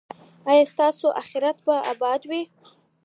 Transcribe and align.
ایا 0.49 0.63
ستاسو 0.73 1.07
اخرت 1.21 1.57
به 1.65 1.75
اباد 1.91 2.21
وي؟ 2.29 2.41